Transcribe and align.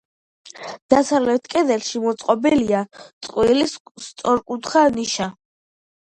დასავლეთ 0.91 1.43
კედელში 1.53 1.99
მოწყობილია 2.05 2.79
წყვილი, 3.27 3.67
სწორკუთხა 4.05 4.83
ნიშა. 4.97 5.29